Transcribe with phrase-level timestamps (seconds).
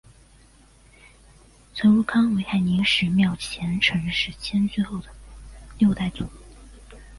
[1.75, 5.09] 陈汝康为海宁十庙前陈氏迁居后的
[5.77, 6.25] 六代祖。